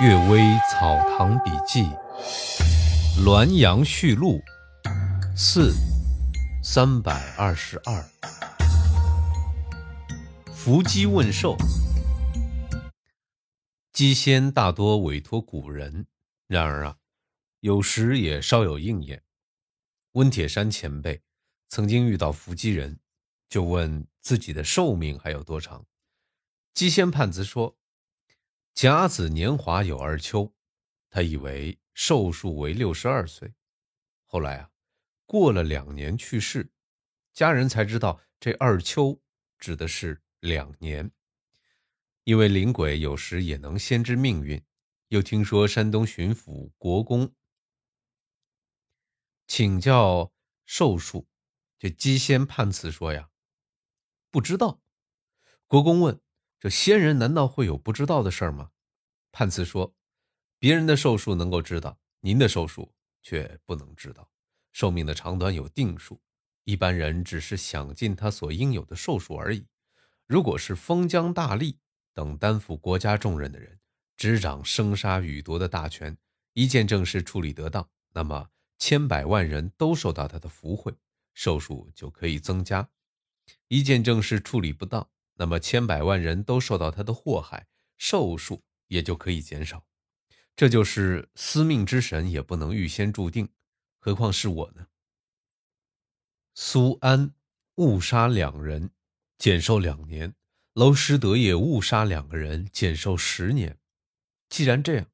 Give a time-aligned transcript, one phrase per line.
[0.02, 1.82] 《岳微草堂笔记》
[3.22, 4.40] 《滦阳序录》
[5.36, 5.72] 四
[6.64, 8.04] 三百二十二。
[10.52, 11.56] 伏击问寿，
[13.92, 16.08] 鸡仙大多委托古人，
[16.48, 16.96] 然而啊，
[17.60, 19.22] 有时也稍有应验。
[20.14, 21.22] 温铁山前辈
[21.68, 22.98] 曾经遇到伏击人，
[23.48, 25.86] 就问自己的寿命还有多长。
[26.74, 27.76] 鸡仙判子说。
[28.74, 30.52] 甲子年华有二秋，
[31.08, 33.54] 他以为寿数为六十二岁。
[34.24, 34.70] 后来啊，
[35.26, 36.72] 过了两年去世，
[37.32, 39.22] 家人才知道这二秋
[39.58, 41.08] 指的是两年。
[42.24, 44.60] 因为灵鬼有时也能先知命运，
[45.06, 47.32] 又听说山东巡抚国公
[49.46, 50.32] 请教
[50.66, 51.28] 寿数，
[51.78, 53.30] 这姬仙判词说呀，
[54.32, 54.82] 不知道。
[55.68, 56.20] 国公问。
[56.64, 58.70] 这仙人难道会有不知道的事儿吗？
[59.32, 59.94] 判词说，
[60.58, 64.30] 别人的寿数能够知道，您的寿数却不能知道。
[64.72, 66.22] 寿命的长短有定数，
[66.64, 69.66] 一般人只是享尽他所应有的寿数而已。
[70.26, 71.76] 如果是封疆大吏
[72.14, 73.78] 等担负国家重任的人，
[74.16, 76.16] 执掌生杀予夺的大权，
[76.54, 80.94] 一件正事处理得当，那么千百万人都受到他的福惠，
[81.34, 82.88] 寿数就可以增加；
[83.68, 85.06] 一件正事处理不当。
[85.34, 89.86] 那么千百万人都受到他的祸害，寿数也就可以减少。
[90.56, 93.48] 这就是司命之神也不能预先注定，
[93.98, 94.86] 何况是我呢？
[96.54, 97.34] 苏安
[97.76, 98.90] 误杀两人，
[99.38, 100.30] 减寿两年；
[100.74, 103.78] 娄师德也误杀两个人，减寿十年。
[104.48, 105.06] 既然这样，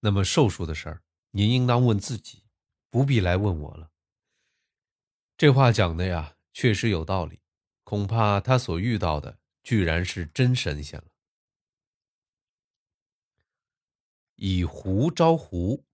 [0.00, 2.42] 那么寿数的事儿，您应当问自己，
[2.90, 3.90] 不必来问我了。
[5.36, 7.40] 这话讲的呀，确实有道理。
[7.84, 9.39] 恐怕他所遇到的。
[9.62, 11.06] 居然是真神仙了。
[14.36, 15.84] 以狐招狐。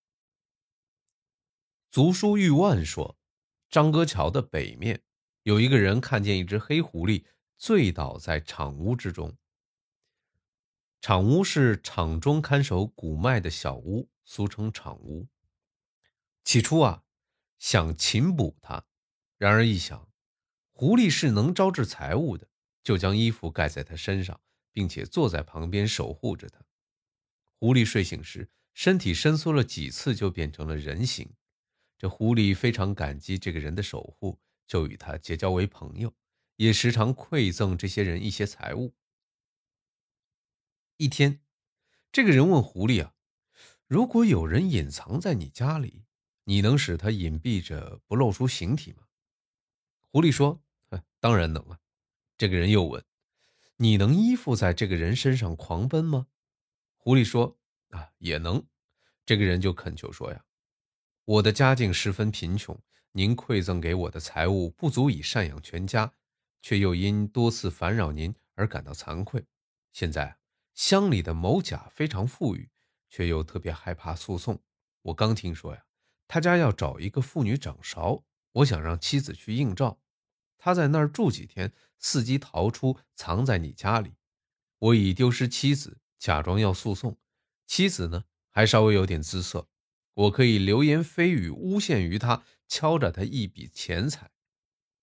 [1.88, 3.18] 足书玉万说，
[3.68, 5.02] 张哥桥的北面
[5.42, 7.24] 有一个人看见一只黑狐狸
[7.56, 9.36] 醉倒在场屋之中。
[11.00, 15.28] 场屋是场中看守古脉的小屋，俗称场屋。
[16.44, 17.04] 起初啊，
[17.58, 18.84] 想擒捕它，
[19.38, 20.08] 然而一想，
[20.72, 22.48] 狐狸是能招致财物的。
[22.86, 26.64] 就将衣服盖在他身上，并且坐在旁边守护着他。
[27.58, 31.28] 狐狸睡醒时，身体伸缩了几次，就变成了人形。
[31.98, 34.38] 这狐狸非常感激这个人的守护，
[34.68, 36.14] 就与他结交为朋友，
[36.54, 38.94] 也时常馈赠这些人一些财物。
[40.96, 41.40] 一天，
[42.12, 43.14] 这个人问狐狸啊
[43.88, 46.04] ：“如果有人隐藏在你家里，
[46.44, 49.08] 你能使他隐蔽着不露出形体吗？”
[50.12, 50.62] 狐狸说
[51.18, 51.80] ：“当然能啊。”
[52.38, 53.02] 这个人又问
[53.76, 56.26] ：“你能依附在这个人身上狂奔吗？”
[56.98, 57.58] 狐狸说
[57.90, 58.66] ：“啊，也能。”
[59.24, 60.44] 这个人就恳求说：“呀，
[61.24, 62.78] 我的家境十分贫穷，
[63.12, 66.12] 您馈赠给我的财物不足以赡养全家，
[66.60, 69.46] 却又因多次烦扰您而感到惭愧。
[69.92, 70.38] 现在
[70.74, 72.70] 乡里的某甲非常富裕，
[73.08, 74.62] 却又特别害怕诉讼。
[75.02, 75.84] 我刚听说呀，
[76.28, 79.98] 他家要找一个妇女掌勺，我想让妻子去应召。”
[80.58, 84.14] 他在那儿住几天，伺机逃出，藏在你家里。
[84.78, 87.18] 我已丢失妻子，假装要诉讼。
[87.66, 89.68] 妻子呢，还稍微有点姿色。
[90.14, 94.30] 我可以流言蜚语诬陷于他，敲诈他一笔钱财。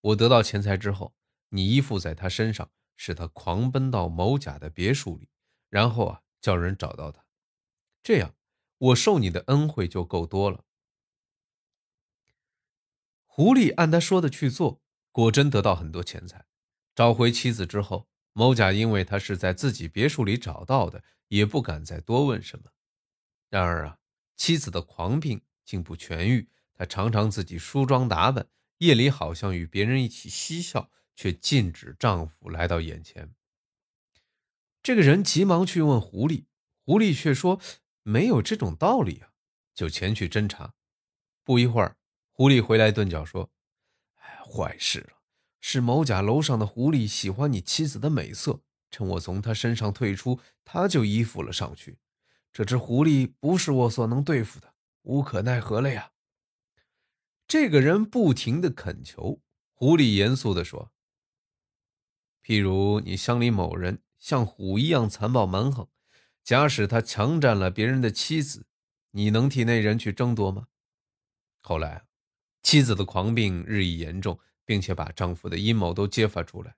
[0.02, 1.16] 我得到钱财之后，
[1.50, 5.30] 你依附在他身上，使他狂奔到某甲的别墅里，
[5.70, 7.26] 然后啊，叫人找到他。
[8.02, 8.36] 这样，
[8.78, 10.66] 我受你的恩惠就够多了。
[13.26, 14.83] 狐狸按他说的去做。
[15.14, 16.44] 果真得到很多钱财，
[16.96, 22.72] 找回妻子之后，某甲因为他是在自己别墅里找到的，也不敢再多问什么。
[23.52, 24.00] 然而啊，
[24.36, 28.48] 妻子的狂病竟不痊愈，他常常自己梳妆打扮，
[28.80, 33.36] 夜里好像与别人一起嬉笑，却禁止丈夫来到眼前。
[34.82, 36.46] 这个人急忙去问狐狸，
[36.84, 37.62] 狐狸却说
[38.02, 39.30] 没有这种道理啊，
[39.76, 40.74] 就前去侦查。
[41.44, 41.98] 不一会儿，
[42.32, 43.52] 狐狸回来顿脚说。
[44.54, 45.14] 坏事了！
[45.60, 48.62] 是某甲楼上的狐狸喜欢你妻子的美色，
[48.92, 51.98] 趁我从他身上退出，他就依附了上去。
[52.52, 56.12] 这只狐狸不是我所能对付的，无可奈何了呀。
[57.48, 59.42] 这个人不停的恳求，
[59.74, 60.92] 狐狸严肃的说
[62.46, 65.88] ：“譬如你乡里某人像虎一样残暴蛮横，
[66.44, 68.68] 假使他强占了别人的妻子，
[69.12, 70.68] 你能替那人去争夺吗？”
[71.62, 72.06] 后来。
[72.64, 76.76] 妻子的狂病日益严重，并且把丈夫的阴谋都揭发出来，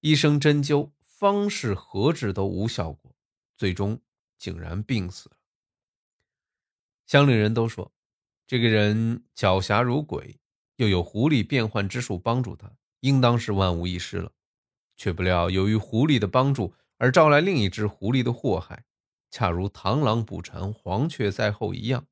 [0.00, 3.16] 医生针灸方式何治都无效果，
[3.56, 4.00] 最终
[4.38, 5.36] 竟然病死了。
[7.06, 7.92] 乡里人都说，
[8.46, 10.38] 这个人狡黠如鬼，
[10.76, 14.32] 又有狐狸变换之术帮助他，应当是万无一失了。
[14.96, 18.84] 却不料，由于狐狸的帮助而招来另一只狐狸的祸害，
[19.30, 22.06] 恰如螳螂捕蝉，黄雀在后一样。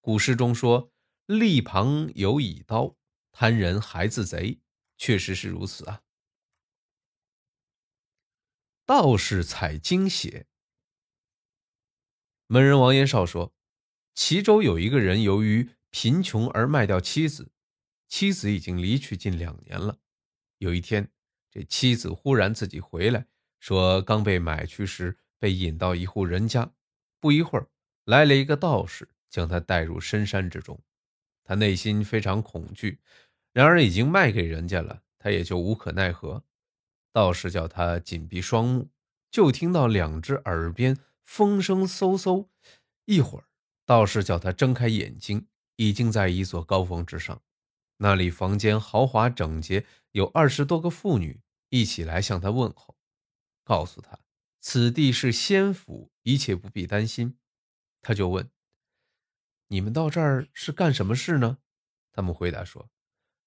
[0.00, 0.92] 古诗中说
[1.38, 2.96] ：“立旁有倚刀，
[3.30, 4.60] 贪人还自贼。”
[4.98, 6.02] 确实是如此啊。
[8.84, 10.46] 道士采精血。
[12.46, 13.54] 门人王延绍说，
[14.14, 17.50] 齐州有一个人由于贫穷而卖掉妻子，
[18.08, 20.00] 妻子已经离去近两年了。
[20.58, 21.10] 有一天，
[21.50, 23.26] 这妻子忽然自己回来，
[23.58, 26.74] 说刚被买去时被引到一户人家，
[27.18, 27.70] 不一会儿
[28.04, 30.82] 来了一个道士，将他带入深山之中。
[31.50, 33.00] 他内心非常恐惧。
[33.52, 36.44] 然而已经卖给人家了，他也就无可奈何。
[37.12, 38.88] 道士叫他紧闭双目，
[39.32, 42.46] 就听到两只耳边风声嗖嗖。
[43.04, 43.46] 一会儿，
[43.84, 47.42] 道士叫他睁开眼睛，已经在一座高峰之上，
[47.96, 52.94] 那里房间豪华整洁，有二十多个妇女一起来向他问候，
[53.64, 54.20] 告诉他
[54.60, 57.36] 此地是仙府，一切不必担心。
[58.00, 58.48] 他就问
[59.70, 61.58] ：“你们到这儿是干什么事呢？”
[62.12, 62.88] 他们回答说。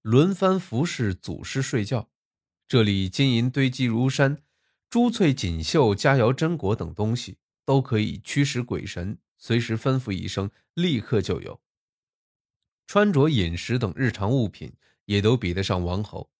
[0.02, 2.10] 轮番服侍祖师睡觉，
[2.68, 4.42] 这里金银堆积如山，
[4.90, 11.62] 珠翠锦绣、佳肴珍果等东西都可以驱使鬼神，随时吩咐一声，立刻就有。
[12.86, 14.74] 穿着、饮食等日常物品
[15.06, 16.30] 也都比得上王侯，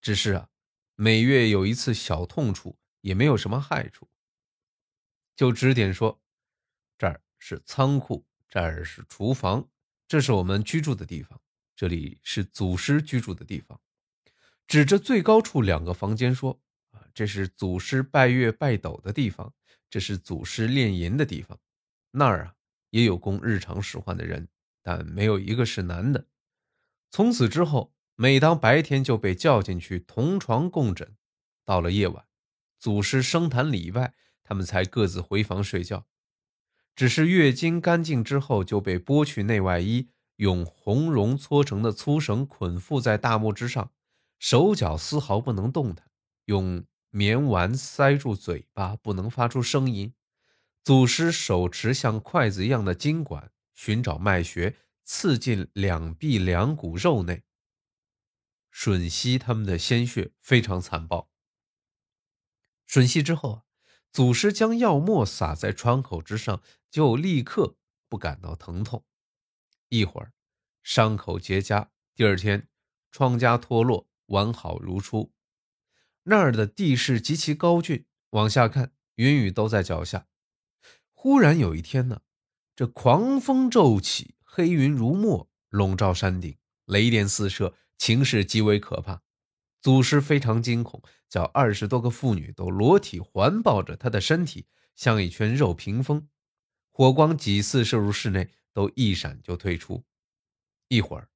[0.00, 0.48] 只是啊，
[0.96, 4.10] 每月有一次小痛处，也没有什么害处。
[5.36, 6.20] 就指点说，
[6.98, 9.66] 这儿是仓库，这儿是厨房，
[10.06, 11.40] 这是我们居住的地方。
[11.74, 13.80] 这里是祖师居住的地方，
[14.66, 16.60] 指着最高处两个房间说
[16.92, 19.54] ：“啊，这是祖师拜月拜斗的地方，
[19.88, 21.58] 这是祖师炼银的地方。
[22.10, 22.54] 那儿啊，
[22.90, 24.46] 也有供日常使唤的人，
[24.82, 26.26] 但没有一个是男的。
[27.08, 31.16] 从此之后，每当白天就被叫进去同床共枕，
[31.64, 32.26] 到了夜晚，
[32.78, 34.12] 祖师升坛礼拜，
[34.44, 36.06] 他们才各自回房睡觉。
[36.94, 43.92] 只是月经干净之后，就被剥去内外衣。”用红绒搓成的粗绳捆缚在大木之上，
[44.40, 46.06] 手脚丝毫不能动弹；
[46.46, 50.14] 用棉丸塞住嘴巴，不能发出声音。
[50.82, 54.74] 祖师手持像筷子一样的金管，寻找脉穴，
[55.04, 57.44] 刺进两臂两股肉内，
[58.74, 61.30] 吮吸他们的鲜血，非常残暴。
[62.88, 63.62] 吮吸之后，
[64.12, 67.76] 祖师将药沫撒在创口之上，就立刻
[68.10, 69.06] 不感到疼痛。
[69.88, 70.34] 一会儿，
[70.82, 71.88] 伤口结痂。
[72.14, 72.68] 第二天，
[73.10, 75.32] 疮痂脱落，完好如初。
[76.24, 80.26] 那儿的地势极其高峻，往下看，云雨都在脚下。
[81.14, 82.20] 忽然有一天呢，
[82.76, 89.22] 这狂风骤起，黑云如墨笼罩山顶，雷电四射，情势极为可怕。
[89.82, 96.26] 祖师非常惊恐，叫二十多个妇女都裸体环抱着他的身体，像一圈肉屏风。
[96.90, 98.48] 火光几次射入室内。
[98.74, 100.02] 都一闪就退出，
[100.88, 101.28] 一会儿，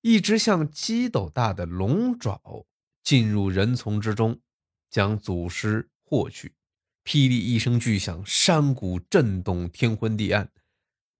[0.00, 2.40] 一只像鸡斗大的龙爪
[3.02, 4.40] 进入人丛之中，
[4.88, 6.54] 将祖师获去。
[7.04, 10.50] 霹雳一声巨响，山谷震动，天昏地暗，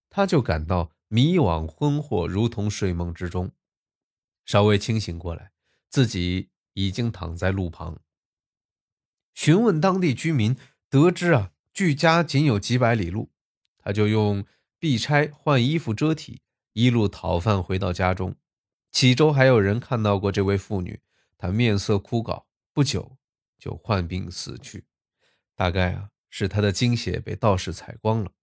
[0.09, 3.51] 他就感到迷惘昏惑，如同睡梦之中。
[4.45, 5.51] 稍微清醒过来，
[5.87, 7.99] 自己已经躺在路旁。
[9.33, 10.55] 询问当地居民，
[10.89, 13.31] 得知啊，距家仅有几百里路，
[13.77, 14.45] 他就用。
[14.79, 16.41] 壁钗换衣服遮体，
[16.73, 18.35] 一路讨饭回到家中。
[18.91, 20.99] 启州还有人看到过这位妇女，
[21.37, 23.15] 她面色枯槁，不久
[23.57, 24.83] 就患病死去。
[25.55, 28.33] 大概啊，是她的精血被道士采光了。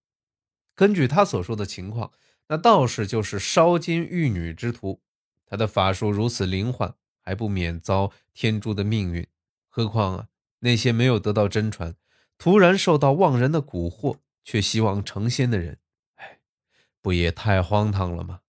[0.73, 2.11] 根据他所说的情况，
[2.47, 5.03] 那道士就是烧金玉女之徒。
[5.45, 9.25] 他的法术如此灵幻，还不免遭天诛的命运。
[9.69, 10.27] 何况啊，
[10.59, 11.95] 那些没有得到真传，
[12.37, 15.79] 突然受到妄人的蛊惑，却希望成仙的人。
[17.01, 18.41] 不也太荒唐了吗？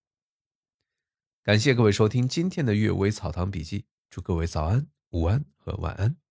[1.43, 6.22] 感谢各位收听今天的《阅微草堂笔记》，祝各位早安、午安和晚安。